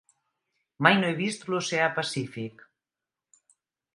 Mai 0.85 0.95
no 1.01 1.09
he 1.11 1.17
vist 1.19 1.45
l'Oceà 1.51 1.91
Pacífic. 1.99 2.63